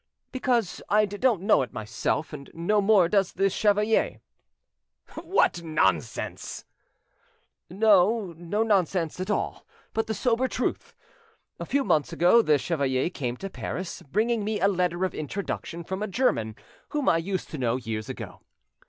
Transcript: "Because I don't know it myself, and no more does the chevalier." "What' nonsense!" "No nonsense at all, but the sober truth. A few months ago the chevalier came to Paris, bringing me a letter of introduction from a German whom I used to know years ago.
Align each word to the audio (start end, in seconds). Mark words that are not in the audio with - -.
"Because 0.31 0.81
I 0.89 1.05
don't 1.05 1.43
know 1.43 1.61
it 1.61 1.73
myself, 1.73 2.33
and 2.33 2.49
no 2.55 2.81
more 2.81 3.07
does 3.07 3.33
the 3.33 3.51
chevalier." 3.51 4.19
"What' 5.13 5.61
nonsense!" 5.61 6.65
"No 7.69 8.33
nonsense 8.35 9.19
at 9.19 9.29
all, 9.29 9.63
but 9.93 10.07
the 10.07 10.15
sober 10.15 10.47
truth. 10.47 10.95
A 11.59 11.67
few 11.67 11.83
months 11.83 12.11
ago 12.11 12.41
the 12.41 12.57
chevalier 12.57 13.11
came 13.11 13.37
to 13.37 13.49
Paris, 13.51 14.01
bringing 14.01 14.43
me 14.43 14.59
a 14.59 14.67
letter 14.67 15.05
of 15.05 15.13
introduction 15.13 15.83
from 15.83 16.01
a 16.01 16.07
German 16.07 16.55
whom 16.89 17.07
I 17.07 17.17
used 17.17 17.51
to 17.51 17.59
know 17.59 17.75
years 17.75 18.09
ago. 18.09 18.41